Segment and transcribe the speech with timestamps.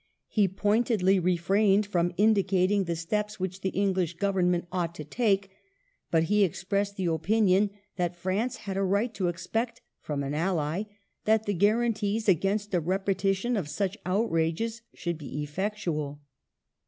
[0.27, 5.51] "He pointedly refrained from indicating the steps which the English Government ought to take,
[6.09, 10.85] but he expressed the opinion that France had a right to expect" from an ally"
[11.25, 16.19] that the guarantees against a repe tition of such outrages should be effectual.